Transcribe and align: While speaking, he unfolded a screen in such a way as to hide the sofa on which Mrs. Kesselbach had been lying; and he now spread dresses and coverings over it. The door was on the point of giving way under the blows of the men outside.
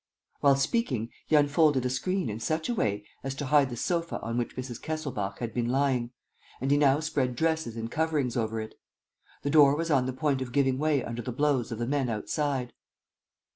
While 0.39 0.55
speaking, 0.55 1.11
he 1.27 1.35
unfolded 1.35 1.85
a 1.85 1.89
screen 1.91 2.27
in 2.27 2.39
such 2.39 2.67
a 2.69 2.73
way 2.73 3.05
as 3.23 3.35
to 3.35 3.45
hide 3.45 3.69
the 3.69 3.77
sofa 3.77 4.19
on 4.21 4.35
which 4.35 4.55
Mrs. 4.55 4.81
Kesselbach 4.81 5.37
had 5.37 5.53
been 5.53 5.69
lying; 5.69 6.09
and 6.59 6.71
he 6.71 6.77
now 6.77 6.99
spread 7.01 7.35
dresses 7.35 7.77
and 7.77 7.91
coverings 7.91 8.35
over 8.35 8.59
it. 8.59 8.73
The 9.43 9.51
door 9.51 9.75
was 9.75 9.91
on 9.91 10.07
the 10.07 10.11
point 10.13 10.41
of 10.41 10.53
giving 10.53 10.79
way 10.79 11.03
under 11.03 11.21
the 11.21 11.31
blows 11.31 11.71
of 11.71 11.77
the 11.77 11.85
men 11.85 12.09
outside. 12.09 12.73